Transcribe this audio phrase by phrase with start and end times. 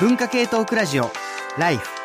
[0.00, 1.12] 文化系トークラジオ
[1.56, 2.03] ライフ。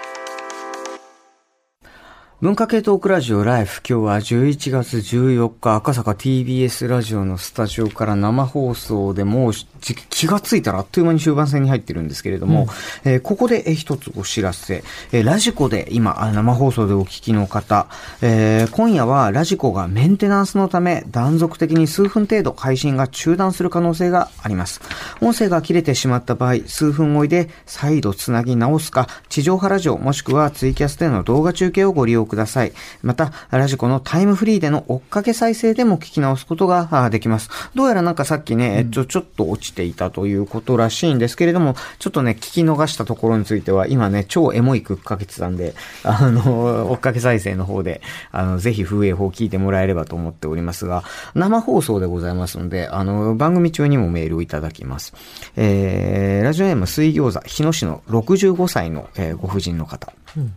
[2.41, 3.81] 文化系トークラジオライフ。
[3.85, 9.51] 今日は11月14日赤坂 TBS ラジオのスタジオから生放送でもう
[9.81, 12.67] 気がついたらあっという間に終盤戦に入ってるんですけれども、
[13.03, 17.87] うん、えー、ここで一つお知らせ、えー、ラジコで今生放送でお聞きの方、
[18.21, 24.79] えー、今夜はラジコがメンテナンスのため断続的に数分程度配信が中断する可能性があります。
[25.19, 32.71] 音声が切れてしまった場合、数分おいで再度つなぎ直すか、地上波ラジオもしくはツイキャスでの動画中継をご利用ください。
[33.01, 37.49] また、ラジコのタイムフリーでの追っかけ再生でも聞き直すことができます。
[37.75, 45.73] どうやらなんかさっきね、えっと、ちょっと落ちていたということらしいんですけれども、ちょっとね、聞き逃したところについては、今ね、超エモいクックかけてたんで、
[46.03, 48.01] あの、 追っかけ再生の方で、
[48.31, 51.03] あの、ぜひ風営法聞いてもらえればと思っておりますが、
[51.33, 55.13] 生放送でございますので、あの、番組中にもメールをいただきます。
[55.55, 60.13] えー、ラジオネーム水餃子、日野市の65歳の、えー、ご婦人の方。
[60.37, 60.53] うん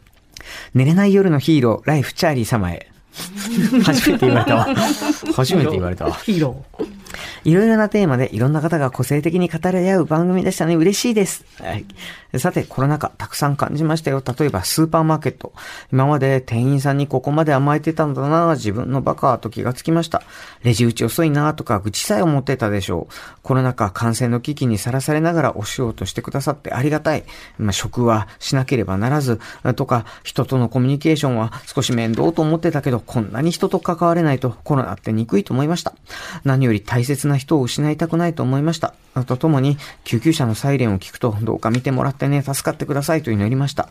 [0.75, 2.89] 寝れない夜のヒーロー、ライフチャーリー様へ。
[3.85, 4.67] 初めて言われたわ。
[5.37, 6.15] 初めて言われたわ。
[6.15, 7.02] ヒーロー。
[7.45, 10.75] いろいろなテーマでいろんな方が個性的に語り合う番組でしたね。
[10.75, 11.45] 嬉しいです。
[11.61, 11.85] はい。
[12.39, 14.23] さて、コロナ禍たくさん感じましたよ。
[14.39, 15.53] 例えばスーパーマーケット。
[15.93, 20.23] 今まで店員さんにここまで甘えてたんだな自分のバカと気がつきました。
[20.63, 23.15] レジ打ち遅いなとか愚痴さえ思ってたでしょう。
[23.43, 27.25] コロナ禍感染の危機にさらされながらお仕事してくださってありがたい。
[27.59, 29.39] まあ、職はしなければならず、
[29.77, 35.95] とか、人とのコミュニケーションは少し面倒と思ってたけど、こんなに人と関われないとコロナって憎いと思いました。
[36.45, 38.95] 何より大切な人を失いたくないと思いました。
[39.27, 43.91] とともに、救急車のサイレンを聞くと、どうか見てもらってね、助かってくださいと祈りました。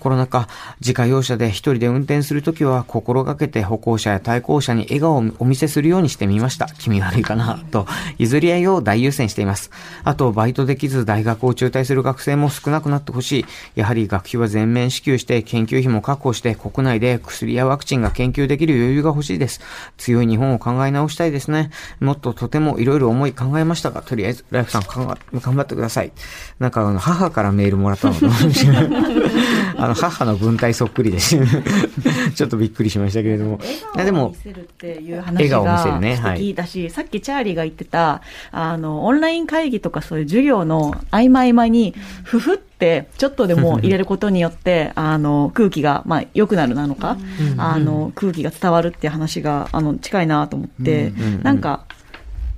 [0.00, 0.48] コロナ禍、
[0.80, 6.66] 自家用車で一人で運転するときは、心がけて歩行者や対向車に笑顔をお見せするようにしてみました。
[6.66, 7.86] 気味悪いかな、と、
[8.18, 9.70] 譲り合いを大優先しています。
[10.02, 13.46] あと、バイトできず大学を中退する学生も少なくなってほしい。
[13.76, 19.60] やはり学費は全面支給して、研究費も確保して、国内で薬やワクチンが研究できる余裕が欲しいです。
[19.96, 21.70] 強い日本を考え直したいですね。
[22.00, 25.16] もっととてもいろいろ思い考えましたが、とりあえず、ライフさん頑
[25.56, 26.12] 張ってください。
[26.60, 28.20] なんか、あの、母からメールもらったのか
[29.78, 33.58] あの、母の文体そっくりで ちょっとびっくりしましたけれども。
[33.94, 36.82] 笑顔を見せるっていう話が素敵だし、ね。
[36.84, 47.16] はい、さっきチャーリーが言ってた、あの、オンライン会議とかそういう授業の合間合間に、ふふって、ちょっとでも入れることによって、 あの、空気が、まあ、良くなるなのか、
[47.56, 51.86] あの、空気が伝わるっていう話が、あの、近いなと思って、なんか、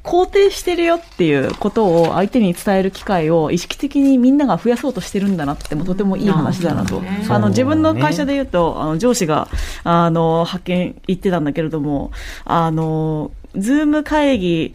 [0.03, 9.48] 肯定してるよっていうことを相手に伝える機会を意識的にみんなが増やそうとしてるんだなってもとてもいい話だなと、あの自分の会社で言うとあの上司が
[9.84, 12.12] あの派遣行ってたんだけれども
[12.44, 14.75] あのズーム会議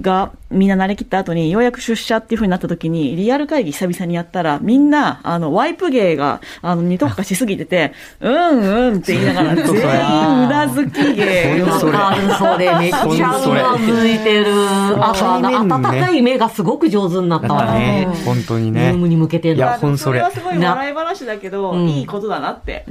[0.00, 11.62] がみんな慣れきった後にようやく出社っていうふうになった時にリアル会議久々にやったらみんなあのワイプ芸があのに特化しすぎててうんうんって言いながら 全員うなずき芸。
[11.62, 12.78] わかるそれ。
[12.78, 14.46] めっちゃうなずいてる。
[14.48, 17.52] あとあの温かい目がすごく上手になった。
[17.52, 18.92] わね本当にね。
[18.92, 20.20] ムに向けていやほんそれ。
[20.20, 22.84] はすごい笑い話だけどいいことだなって。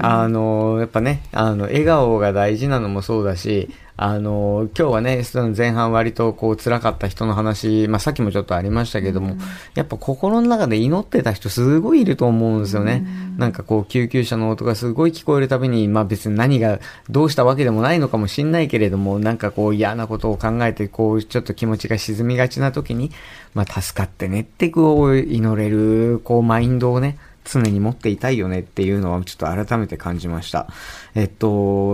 [0.00, 3.70] あのやっぱねあの笑顔が大事なのもそうだし
[4.02, 9.40] あの、今日はね、その前半割とこう辛かった人の話、まあさっきもちょっとありましたけども、うん、
[9.74, 13.04] やっぱ心の中で祈ってた人すごいいると思うんですよね。
[13.04, 16.80] うん、なんかこう救急車の音がすごい聞こえるたびに、まあ別に何が
[17.10, 23.10] どうしたわけでもないのかもしんないけれども、なんかこう嫌なことを考えて、こうちょっと気持ちが沈みがちな時に、
[23.52, 27.18] まあ助かってねってこう祈れる、こうマインドをね、
[27.50, 30.68] 常に持っていたいよねっていうのはちょっと改めて感じました。
[31.14, 31.48] えっと、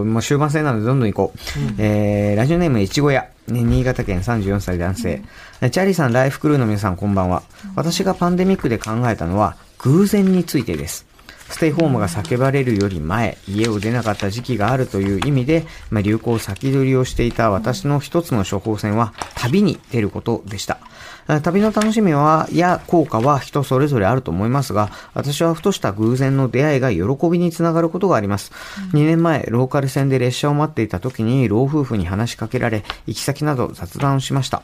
[0.05, 1.61] もう終盤戦なのでどんどん行こう。
[1.61, 3.29] うん、えー、ラジオネームいちご屋。
[3.49, 5.23] ね、新潟県34歳男性、
[5.63, 7.45] うん、チャーリーさん、ライフクルーの皆さん、こんばんは。
[7.77, 11.07] 私がパンデミックで考えたのは、偶然についてです。
[11.49, 20.79] ステイホームが叫ばれるより前、家を出なかった時期があるという意味で、まあ、流行先取りをしていた私の一つの処方箋は、旅に出ることでした。
[21.43, 28.53] 旅の楽しみは、や効果は人それぞれあると思いますが、私はふとした偶然の出会いが喜びにつながることがあります。
[28.93, 34.63] 2年前、ローカル線で列車を待っていた時に、老夫婦に話しかけられ、行き先など雑談をしました。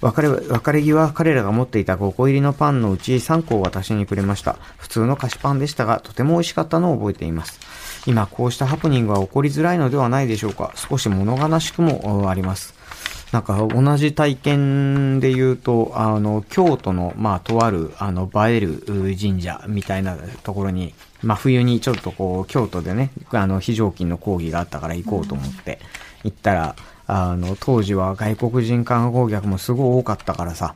[0.00, 4.56] 別れ、別れ際、彼らが持っていた5個入りのパンのうち3個を私にくれました。
[4.78, 7.60] 普通の菓子パンでしたが、とても美味しかったのを覚えています。
[8.06, 10.72] 今、こうしたハプニングは起こりづらいのではないでしょうか。
[10.74, 12.79] 少し物悲しくもあります。
[13.32, 18.82] なんか同じ体験で言うと、あの、京都の、まあ、とある、あの、映える
[19.20, 25.78] 神社みたいなところに、まあ、冬にちょっとこう、京都でね、あの、非常勤の講義があったから行こうと思って
[26.24, 30.74] 行ったら、あの、当時は外国人観光客もすごい多かったからさ、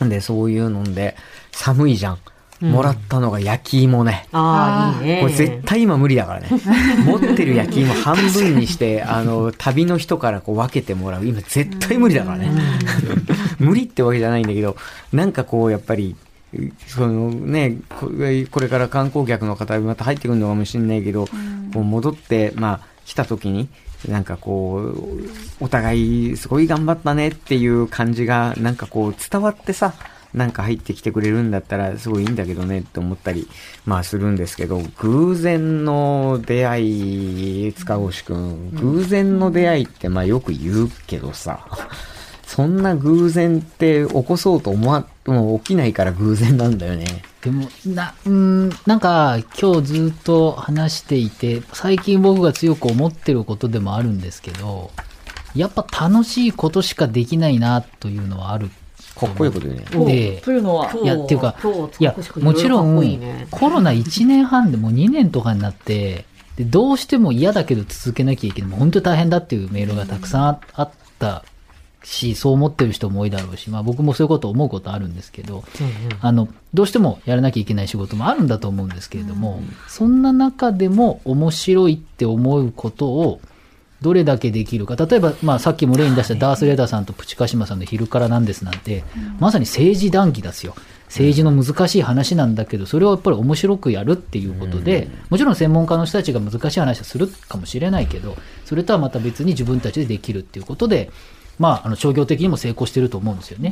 [0.00, 1.16] で、そういうので、
[1.52, 2.18] 寒いじゃん。
[2.62, 4.26] もらったのが焼き芋ね。
[4.32, 5.20] ああ、いいね。
[5.20, 6.48] これ絶対今無理だからね。
[7.04, 11.26] 持ってる焼き芋半分にして、あの、旅の人からこう分けてもらう。
[11.26, 12.50] 今絶対無理だからね。
[13.58, 14.76] 無理ってわけじゃないんだけど、
[15.12, 16.14] なんかこう、やっぱり、
[16.86, 17.78] そのね、
[18.50, 21.26] これから観光客の方また入ってくるのかもしれないけど、
[21.72, 23.68] こう戻って、まあ、来た時に、
[24.08, 25.28] なんかこう、
[25.60, 29.94] お互いすごい頑張ったねっていう感じが、なんかこう伝わってさ、
[30.34, 33.48] なんか入ってきてくれるんだったらすごいいいんだけどねって思ったり、
[33.84, 41.66] まあするんですけど、偶然の出会い、塚越くん、偶然の出会いってまあよく言うけどさ、
[42.46, 47.22] そんな偶然って起こそうと思わ、もう起きないから偶然なんだよね。
[47.42, 54.92] でも、な、うん、なんか今日ずっと話していて、最近僕が強く思ってることでもあるんですけど、
[55.54, 58.70] やっぱ楽しいことしかできないなというのはある
[59.14, 59.84] かっこいいことね。
[60.06, 61.54] で、というのは、いや、っていうか、
[61.98, 62.96] いや、もちろん、
[63.50, 66.24] コロナ1年半でも2年とかになって、
[66.56, 68.70] で、どうしても嫌だけど続けなきゃいけない。
[68.70, 71.44] もう本当に大変だっていうメールがたくさんあった
[72.04, 83.40] し、そう思ってる人も多いだろうし、まあ僕もそういうこと思うことあるんですけど、うんうん、あの、どうしてもやらなきゃいけない仕事もあるんだと思うんですけれども、うん、そんな中でも面白いって思うことを、
[84.02, 84.96] どれだけできるか。
[84.96, 89.04] 例えば、まあさっきも例に出したダース・レーダーさんとプチカシマさんの昼からなんですなんて、
[89.38, 90.74] まさに政治談義ですよ。
[91.06, 101.10] 政治の難しい話なんだけど、それをやっぱり面白くやるっていうことで、もちろん専門家の人たちが難しい話をするかもしれないけど、それとはまた別に自分たちでできるっていうことで、
[101.58, 103.70] まあ、あの商業的にも成功してると思うんですよね。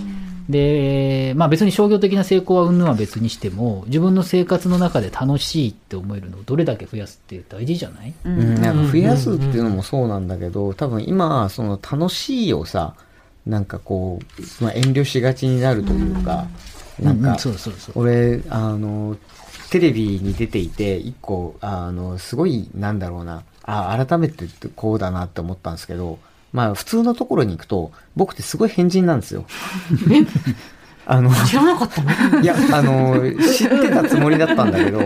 [0.49, 8.15] で、まあ別に商業的な成功はうんぬんは別にしても、自分の生活の中で楽しいって思えるのをどれだけ増やすって大事じゃない？
[8.25, 12.95] うん、なんか増やすっていうのもそうなんだけど、多分今、その楽しいをさ、
[13.47, 14.21] なんかこ
[14.61, 16.47] う、まあ、遠慮しがちになるというか、
[17.01, 17.39] なんか、
[17.95, 19.17] 俺、あの、
[19.71, 26.19] テレビに出ていて、一個、あの、すごい、なんだろうな、あ、改めてこうだなって思ったんですけど、
[26.53, 29.45] まあ普通のところに行くと、僕ってすごい変人なんですよ。
[31.07, 32.41] あの、知らなかったの？
[32.41, 35.01] いや、あの、知ってたつもりだったんだけど、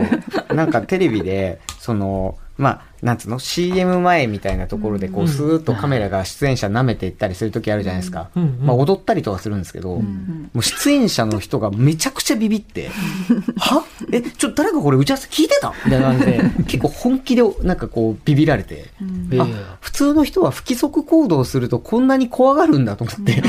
[0.54, 8.30] なんかテレビで、その、まあ、なんつうの ?CM 前みたいなところで、こう、スーッとカメラが出演者舐めていったりする時あるじゃないですか。
[8.62, 10.04] まあ、踊ったりとかするんですけど、も
[10.54, 12.88] う出演者の人がめちゃくちゃビビって、
[13.60, 13.84] は？
[14.10, 15.74] え、ちょ、誰かこれ打ち合わせ聞いてた？
[15.84, 18.86] みたいな感じで、 結構本気で、なんかこう、ビビられて、
[19.38, 19.46] あ、
[19.80, 23.42] 普通の人は不規則行動するとこんなに怖がるんだと思って。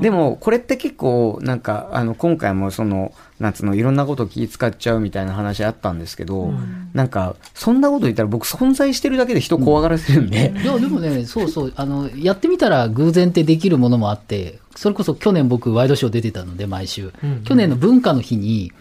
[0.00, 10.52] でも、これって結構、なんか、あの、今回もその、なんつうの、いろんなこと気使っちゃうみたいな話あったんですけど、うん、なんか、そんなこと言ったら僕存在してるだけで人怖がらせるんで。
[10.62, 17.12] いや、でもね、そうそう、あの、やってみたら偶然ってできるものもあって、それこそ去年僕ワイドショー出てたので、毎週。
[17.24, 18.72] うんうん、去年の文化の日に、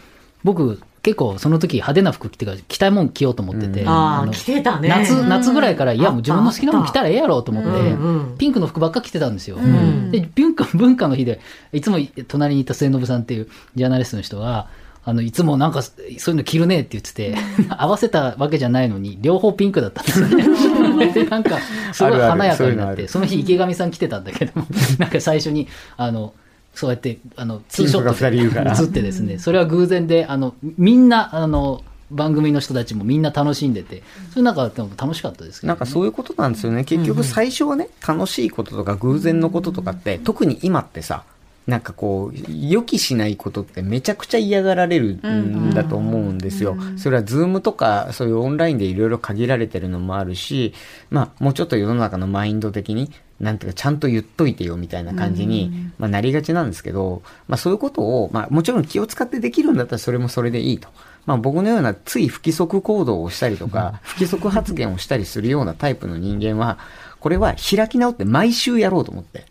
[0.43, 4.89] 僕、結構その時派手な服着てから着たいもん着ようと思ってて、うん、あ着てたね。
[4.89, 11.39] 夏夏ぐらいからいやもう自分の好きなもん着たらええやろうと思って、ピンクの服ばっか着てたんですよ、うん、で文化文化の日で
[11.73, 11.97] いつも
[12.27, 14.67] 隣にいた末延さんっていうジャーナリストの人が
[15.03, 17.35] あの、いつもなんか、そういうの着るねって言ってて、
[17.69, 20.43] 合わせたわけじゃないのに、両方ピンクだったんですよね。
[21.11, 21.57] で、なんか、
[21.93, 24.51] すごい華やかになって、その日池上さん来てたんだけど、
[24.99, 25.67] なんか最初に、
[25.97, 26.33] あの、
[26.79, 36.85] そうやって、あの、ツーショットで映ってですね、それは偶然で、あの、みんな、あの、番組の人たちもみんな楽しんでて、それなんか楽しかったですけど、ね、なんかそういうことなんですよね。
[36.85, 41.25] 結局最初はね、楽しいこととか偶然のこととかって、特に今ってさ、
[41.69, 46.75] なんかこう、予期しないことってめちゃくちゃ嫌がられるんだと思うんですよ。
[46.97, 50.73] それはズームとかそういうオンラインでいろいろ限られてるのもあるし、
[51.11, 60.89] まあもうちょっと世の中のマインド的に、なんていうかちゃんと言っといてよみたいな感じに、まあなりがちなんですけど、まあそういうことを、まあもちろん気を使ってできるんだったらそれもそれでいいと。
[61.27, 66.79] まあ僕のようなつい不規則行動をしたりとか、不規則発言をしたりするようなタイプの人間は、
[67.19, 69.45] これは開き直って毎週やろうと思って。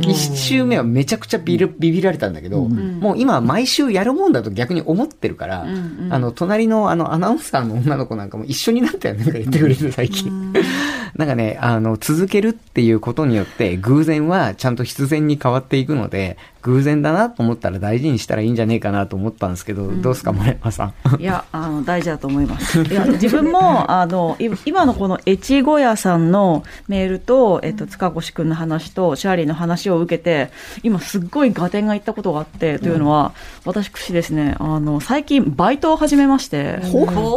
[0.00, 5.66] 一周目はめちゃくちゃビビられたんだけど、うん、もう今毎週やるもんだと逆に思ってるから、
[6.10, 10.52] あの、隣のあのアナウンサーの女の子なんかも一緒になったよなんか言ってくれて最近。
[11.16, 21.20] なんかね、あの、続けるっていうことによって偶然はちゃんと必然に変わっていくので、偶然だなと思ったら大事にしたらいいんじゃねえかなと思ったんですけど、うん、どうですか、森山さん？
[21.20, 22.82] いや、あの、大事だと思います。
[22.84, 30.50] いや、自分も、あの、今のこの越後屋さんのメールと、えっと、塚越くんの話と、シャーリーの話を受けて、
[30.82, 33.32] 今すっごい合点がいったことがあって、というのは、
[33.64, 36.78] 私ですね、あの、最近バイトを始めまして、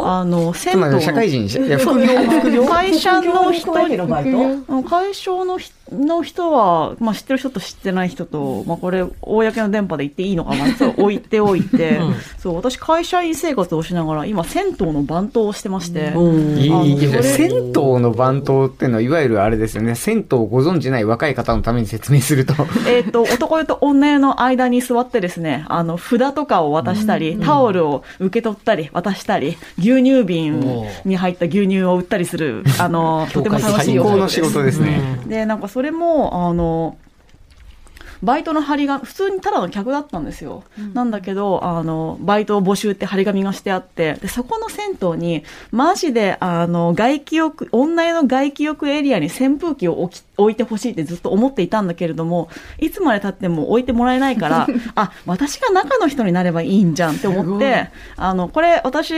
[0.04, 2.64] あの、銭湯社会人、副業、副業？
[2.64, 16.12] 会社の人、会社の人の人は、まあ、知ってる人と知ってない人と、まあ、これ、公の電波で言っていいのかな、 そう置いておいて、うん、そう、私、会社員生活をしながら、今、銭湯の番頭をしてまして、
[16.58, 22.54] いい銭湯の番頭っていうのは、いわゆるあれですよね、銭湯をご存じない若い方のために説明すると。
[22.88, 34.34] えっと、男湯と女湯の間に座ってですね、あの、札とかを渡したり、タオルを受け取ったり、渡したり、牛乳瓶に入った牛乳を売ったりする、あの、とても楽しいお仕事です。
[34.34, 35.20] 仕事ですね。
[35.26, 36.96] で、なんかそれも、あの、
[38.22, 40.64] バイトの張り紙、普通にただの客だったんですよ。
[40.78, 59.14] うん、なんだけど、あの、バイトを募集って張り紙がしてあって、で、そこの銭湯に、マジで、あの、外気浴、女湯の外気浴エリアに扇風機を置き置いてほしいってずっと思っていたんだけれども、いつまで経っても置いてもらえないから、 あ、私が中の人になればいいんじゃんって思って、あの、これ私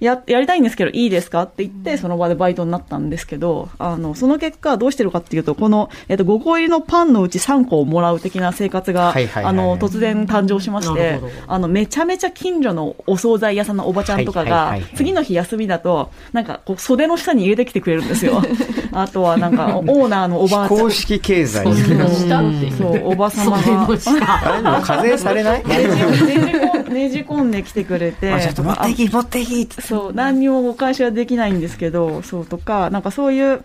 [0.00, 18.42] や、やりたいんですけどいいですかって言って、その場でバイトになったんですけど、あの、その結果どうしてるかっていうと、この、えっと、5個入りのパンのうち3個をもらう的な生活が、あの、突然誕生しまして、あの、めちゃめちゃ近所のお惣菜屋さんのおばちゃんとかが、次の日休みだと、なんか、こう、袖の下に入れてきてくれるんですよ。
[18.92, 20.78] あとは、なんか、オーナーのおばばあちゃん。
[20.80, 23.86] 公式経済にそう、おばさまが。
[23.86, 25.64] あれ課税されない？
[25.64, 28.40] ねじ込んできてくれて。
[28.40, 33.64] ちょっと持っていき、持っていきそう、何にもお返しはできないんですけど、そうとか、なんかそういう、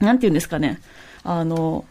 [0.00, 0.80] なんていうんですかね。
[1.22, 1.84] あの、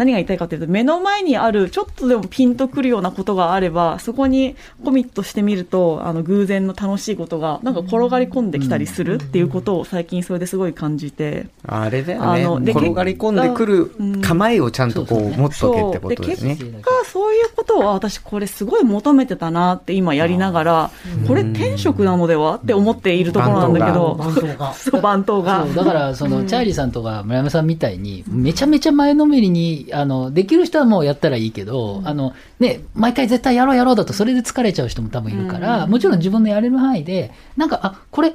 [0.00, 11.48] 何が言いたいかというと、目の前にある、ちょっとでもピンとくるようなことがあれば、そこにコミットしてみると、あの、偶然の楽しいことが、なんか転がり込んできたりするっていうことを最近それですごい感じて。
[11.66, 12.44] あれだよね。
[12.44, 13.92] あの転がり込んでくる
[14.22, 16.56] 構えをちゃんとこう、持っとけってことですね。
[16.56, 20.90] 結果、そういうことは私これすごい求めてたなって今やりながら、
[21.28, 24.18] これ転職なのではって思っているところなんだけど、
[24.72, 25.66] そう、番頭が。
[25.76, 38.32] だから、その、チャーリーさんとか村山さんみたいに、めちゃめちゃ前のめりに、あの、できる人はもうやったらいいけど、うん、あの、ね、毎回絶対やろうやろうだとそれで疲れちゃう人も多分いるから、うん、もちろん自分のやれる範囲で、なんか、あ、これ、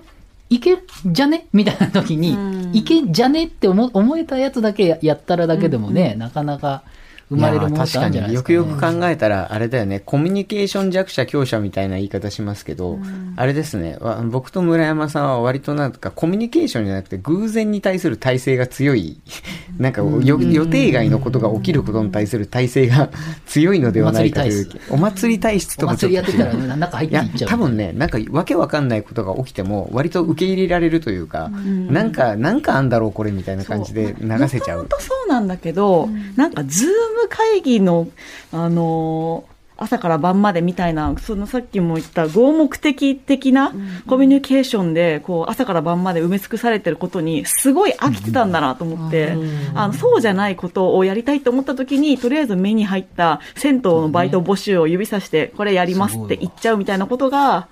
[0.50, 6.83] いけじゃねみたいな時に、うん、いけじゃねって思思えたやつだけやったらだけでもね、なかなか、
[7.29, 19.20] 生まれるものってあるんじゃないですか、ね、よくよく考えたら、あれだよね、コミュニケーション弱者強者みたいな言い方しますけど、うん、あれですね、僕と村山さんは割となんかコミュニケーションじゃなくて偶然に対する体制が強い、
[19.77, 23.10] なんか予定外のことが起きることに対する体制が
[23.46, 25.75] 強いのではないかという、お祭り体質。
[25.77, 26.17] とかちょっと。
[26.17, 27.50] お祭りやってたら、ね、中入っていっちゃう。
[27.50, 34.79] 多分ね、なんかわけわかんないことが起きても、割と受け入れられるというか、うん、なんか、なんかあんだろうこれみたいな感じで流せちゃう。
[34.79, 38.07] 本当そうなんだけど、なんかズーム会議の
[38.51, 39.45] あの
[39.77, 43.74] 朝から晩までみたいな、そのさっきも言った合目的的な
[44.07, 49.36] コミュニケーションで、こう、朝から晩まで埋め尽くされてることに、すごい飽きてたんだなと思って、
[49.74, 57.67] あの、そうじゃないことをやりたいと思った時に、とりあえず目に入った銭湯のバイト募集を指さして、これやりますって言っちゃうみたいなことが、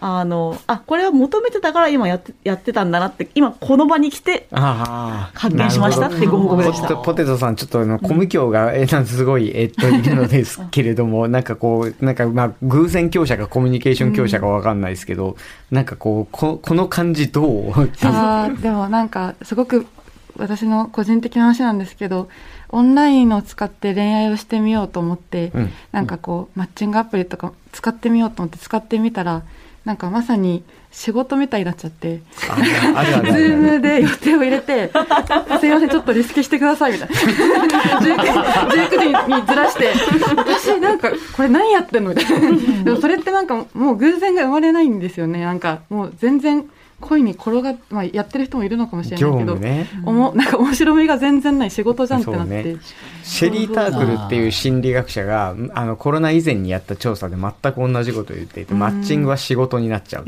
[0.00, 6.06] あの、あ、これは求めてたから今やって、やってたんだなって、今この場に来て、発見しました？
[6.06, 6.96] ってご報告でした。
[6.96, 15.36] ポテトさん、ちょっとあの、コム教が、え、なんすごい、えっと、いるのですけれども、なんかこう、なんかまあ、偶然強者かコミュニケーション強者かわかんないですけど、
[15.72, 17.72] なんかこう、ここの感じどう？
[18.04, 19.86] あ でもなんか、すごく
[20.36, 22.28] 私の個人的な話なんですけど、
[22.70, 29.42] オンラインを使って恋愛をしてみようと思って、うん、なんかこう、マッチングアプリとか使ってみようと思って使ってみたら、
[29.88, 34.92] なんかまさに仕事みたいになっちゃって、ズームで予定を入れて、
[35.60, 37.14] すいません、ちょっとリスケしてくださいみたいな。
[37.98, 38.98] 19, 時
[39.40, 39.94] にずらして、
[40.36, 42.84] 私なんか、これ何やってんのみたいな。
[42.84, 45.40] でもそれってなんかもう偶然が生まれないんですよね。
[45.40, 46.66] なんかもう全然、
[47.00, 52.76] 恋に転が、まあ、やってる人もいるのかもしれないけど、ね、おも なんか面白みが全然ない仕事じゃんってなって、ね、
[53.22, 60.24] シェリー・タークルっていう心理学者があのコロナ以前にやった調査で全く同じことを言っていて、マッチングは仕事になっちゃう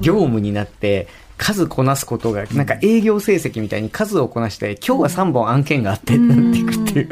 [0.00, 7.08] 業務になって数こなすことが、なんか営業成績みたいに数をこなして、今日は3本案件があってなっていくっていう。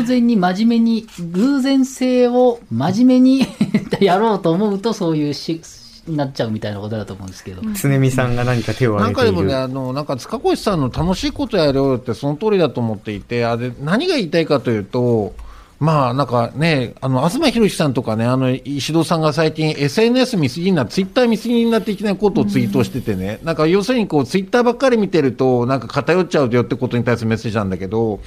[0.00, 3.46] 偶然に真面目に、偶然性を真面目に
[4.00, 5.60] やろうと思うと、そういうし
[6.06, 7.62] になっちゃうみたいなことだと思うんですけど。
[7.74, 15.34] 常見さんが何か手を挙げているなんかでもね、あの、なんか塚越さんの楽しいことやろうってその通りだと思っていて、あれ、何が言いたいかというと、
[15.80, 28.20] まあなんかね、あの、東博さんとかね、あの、石戸さんが最近 SNS 見過ぎにな、ツイッター見過ぎになっていけないことをツイートしててね、なんか要するにこう、ツイッターばっかり見てると、なんか偏っちゃうよってことに対するメッセージなんだけど、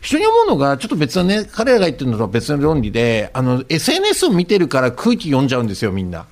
[0.00, 6.26] 人に思うのが、ちょっと別のね、彼らが言ってるのとは別の論理で、あの、SNS を見てるから空気読んじゃうんですよ、みんな。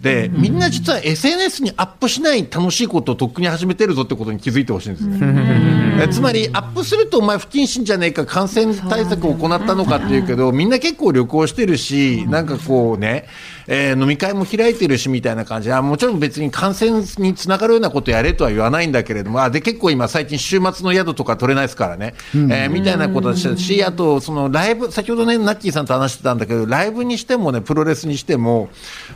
[0.00, 6.08] で、みんな実は SNS にアップしない楽しいことをとっくに始めてるぞってことに気づいてほしいんですよ。
[6.08, 13.26] つまり、アップするとお前不謹慎じゃねえか、感染対策を行ったのかっていうけど、みんな結構旅行してるし、なんかこうね、
[13.66, 15.68] えー、飲み会も開いてるしみたいな感じ。
[15.68, 28.68] で、あもちろん別に感染につながるようなことやれとは言わないんだけれども、あで結構今、最近、週末の宿とか取れないですからね、えー、みたいなことだし、あと、そのライブ、先ほどね、ナッキーさんと話してたんだけど、ライブにしてもね、プロレスにしても、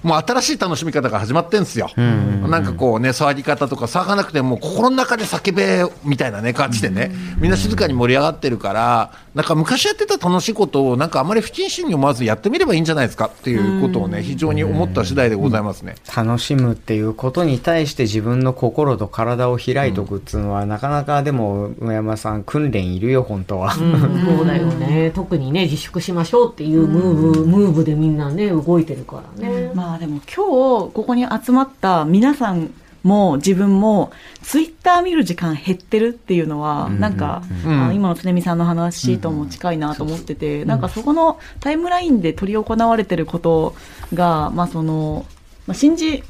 [0.03, 1.91] もう新しい楽しみ方が始まってるんですよ。
[1.97, 15.95] なんかこうね、騒ぎ方とか、騒がなくても、心の中で叫べみたいなね、感じでね、みんな静かに盛り上がってるから、なんか昔やってた楽しいことを、なんかあまり不謹慎に思わずやってみればいいんじゃないですかっていうことをね、非常に思った次第でございますね。
[16.17, 23.75] 楽しむっていうことに対して自分の心と体を開いとくっていうのは、うん、なかなかでも、上山さん、訓練いるよ、本当は。
[23.75, 25.13] うん、そうだよね。
[25.15, 29.71] 特にね、自粛しましょうっていうムーブ、ムーブでみんなね、動いてるからね。
[29.75, 32.73] まあでも今日、ここに集まった皆さん、
[33.03, 34.11] も自分も
[34.43, 43.75] ツイッター見る時間減ってるっていうのは、なんか、うん、今の常見さんの話とも近いなと思ってて、なんかそこのタイムラインで執り行われてること
[44.15, 45.27] が、まあその、
[45.67, 46.23] まあ、信じ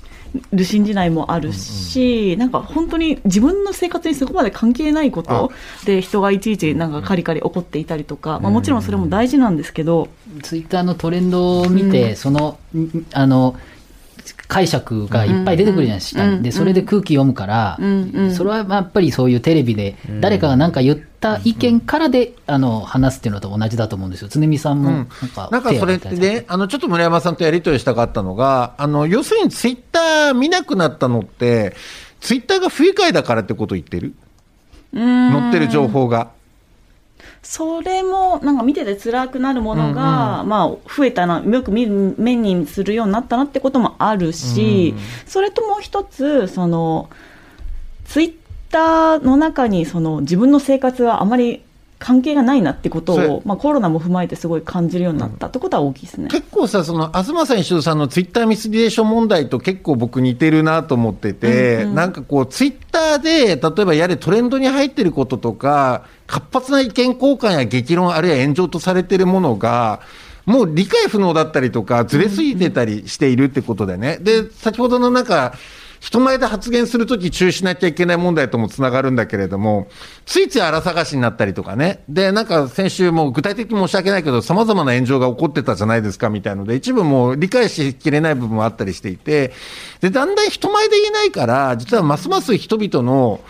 [0.52, 5.50] る信じないもあるし、なんか本当に自分の生活にそこまで関係ないこと
[5.85, 10.08] で人がいちいちなんかカリカリ怒っていたりとか、まあ、もちろんそれも大事なんですけど、
[10.42, 12.58] ツイッターのトレンドを見て、その
[13.12, 13.56] あの
[14.35, 16.38] 解釈がいっぱい出てくるじゃないですか。
[16.38, 17.78] で、それで空気読むから、
[18.35, 24.28] それはやっぱりそういうテレビで誰かが何か言った意見からで、あの、話すっていうのと同じだと思うんですよ。
[24.30, 31.75] 常見さんもなんか、なんかそれってね、あの、ちょっと村山さんとやり取りしたかったのが、あの、要するにツイッター見なくなったのって、
[32.20, 34.14] ツイッターが不愉快だからってこと言ってる？
[34.94, 36.37] 載ってる情報が。
[37.42, 47.09] それもなんか見てて辛くなるものが、うんうん、まあ、増えたな、よく見る目にするようになったなってこともあるし、うん、それともう一つ、その、
[48.04, 48.35] ツイッ
[48.71, 51.62] ターの中にその自分の生活はあまり
[51.99, 70.00] 関係がないなってことを、まあ、コロナも踏まえてすごい感じるようになったってことは大きいですね、結構さ、その東さん、石戸さんのツイッターミスリレーション問題と結構僕、似てるなと思ってて、うんうん、なんかこう、ツイッターで、例えばやれトレンドに入ってることとか、活発な意見交換や激論、あるいは炎上とされてるものが、
[70.47, 74.19] もう理解不能だったりとか、ずれすぎてたりしているってことでね。
[74.23, 75.52] で、先ほどのなんか、
[76.00, 79.89] 人前で発言するとき注意しなきゃいけない問題ともつながるんだけれども、
[80.26, 82.04] ついつい荒探しになったりとかね。
[82.08, 89.52] で、なんか先週も具体的に申し訳ないけど、様々な炎上が起こってたじゃないですかみたいので、一部も理解しきれない部分もあったりしていて、
[90.00, 93.41] で、だんだん人前で言えないから、実はますます人々の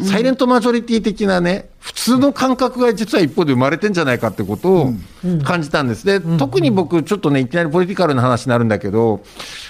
[0.00, 4.92] サイレントマジョリティ的なね、普通の感覚が実は一方で生まれてんじゃないかってことを
[5.44, 6.04] 感じたんです。
[6.04, 9.22] で、特に僕、ちょっとね、いきなりポリティカルな話になるんだけど、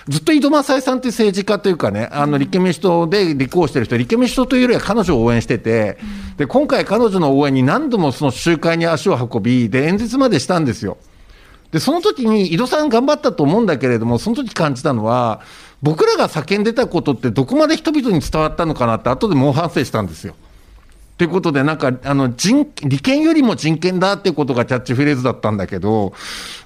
[0.08, 5.98] ずっと井戸正恵さんっていう政治家というかね、あの、立憲民主党で立候補してる人、立憲民主党というよりは彼女を応援してて、
[6.38, 10.96] で、今回彼女の応援に何度もその集会に足を運び、で、演説までしたんですよ。
[11.70, 15.42] で、その時に井戸さん頑張ったと思うんだけれども、その時感じたのは、
[15.82, 20.34] 僕らが叫んでたことってどこまで人々に伝わったのかなって後で猛反省したんですよ。
[21.18, 26.12] ということで、なんか、あの、人、利権よりも人権だっていうことがキャッチフレーズだったんだけど、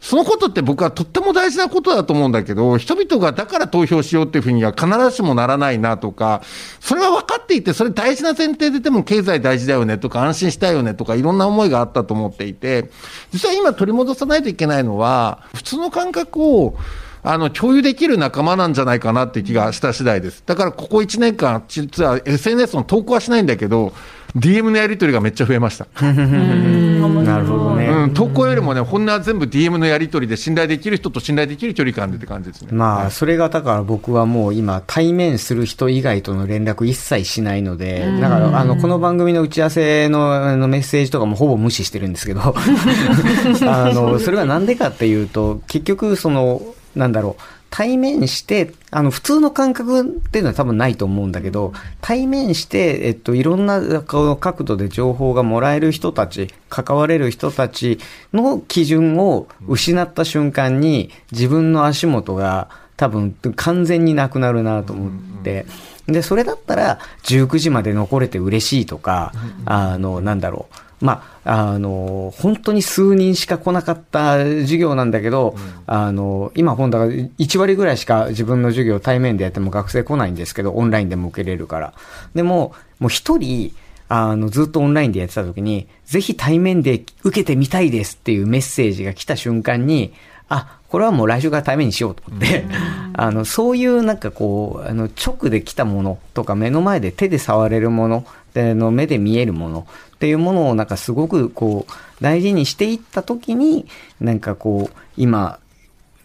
[0.00, 6.42] そのことって僕はとっても大事なことだと思うんだけど、人々がだから投票しようっていうふうには必ずしもならないなとか、
[6.80, 12.90] それは分かっていて、それ大事な前提ででも経済大事だよねとか、安心したいよねとか、いろんな思いがあったと思っていて、
[13.30, 16.76] 実は今取り戻さないといけないのは、普通の感覚を、
[17.22, 20.42] あの、共有できる仲間なんじゃないかなって気がした次第です。
[20.46, 23.92] だからここ1年間、実は SNS の投稿はしないんだけど、
[24.36, 25.86] DM のやり取りがめっちゃ増えました。
[26.00, 27.86] なるほどね。
[27.86, 32.68] うん、投稿よりもね、本音は全部 DM のやり取りで信頼できる人と信頼できる距離感でって感じですね。
[32.72, 42.40] まあ、それがだから僕はもう今、対面する人以外との連絡一切しないので、だから、あの、この番組の打ち合わせのあのメッセージとかもほぼ無視してるんですけど、
[43.66, 46.62] あの、それはなんでかっていうと、結局、その、
[46.94, 58.00] なんだろう、対面して、あの、普通の感覚っていうのは多分ないと思うんだけど、対面して、えっと、いろんな角度で情報がもらえる人たち、関われる人たち
[58.32, 65.12] の基準を失った瞬間に、自分の足元が多分完全になくなるなと思っ
[65.44, 65.64] て、
[66.06, 69.32] で、それだったら、19時まで残れて嬉しいとか、
[69.64, 70.89] あの、なんだろう。
[71.00, 81.94] まあ、あの、本当に数人しか来なかった授業なんだけど、うん、あの、今本だから1割ぐらいしか自分の授業対面でやっても学生来ないんですけど、オンラインでも受けれるから。
[82.34, 83.74] でも、もう一人、
[84.08, 90.12] あの、ずっとオンラインでやってた時に、ぜひ対面で受けてみたいですっていうメッセージが来た瞬間に、
[90.48, 92.64] あ、これはもう来週から対面にしようと思って、
[93.14, 99.86] あの、そういうなんかこう、あの、直で来たものとか目の前で手で触れるもの、での目で見えるもの
[100.20, 103.86] っていうものをなんかすごくこう、大事にしていった時に、
[104.20, 105.58] なんかこう、今、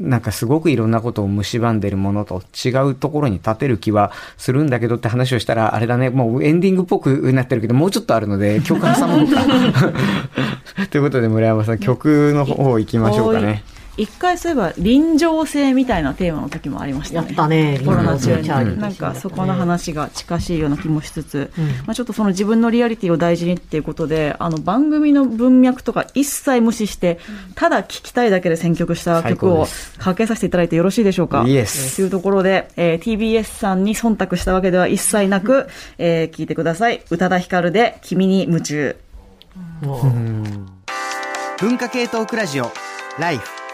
[0.02, 9.42] なんかすごくいろんなことを蝕んでるものと違うところに立てる気はするんだけどって話をしたら、あれだね、もうエンディングっぽくなってるけど、もうちょっとあるので、曲挟もうか。
[10.92, 13.64] ということで、村山さん、曲の方行きましょうかね。
[13.98, 17.28] 一回そういえば臨場性みたいなテーマの時もありましたね。
[17.28, 18.48] やったね、コロナ中に。
[18.48, 27.20] なんかそこの話が近しいような気もしつつ、うん、まあちょっとその自分のリアリティを大事にっていうことで、あの番組の文脈とか一切無視して、
[27.56, 31.44] ただ聴きたいだけで選曲した曲をかけさせていただいてよろしいでしょうか？
[31.48, 31.96] いいです。
[31.96, 37.02] というところで、えー、TBS さんに忖度したわけでは一切なく、えー、聞いてください。
[37.10, 38.96] 宇多田ヒカルで君に夢中。
[41.60, 42.72] 文化系トークラジオ、
[43.18, 43.65] ライフ。